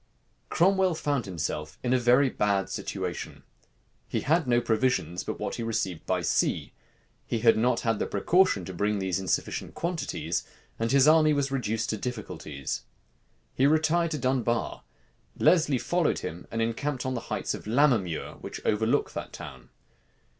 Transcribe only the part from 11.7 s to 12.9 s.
to difficulties.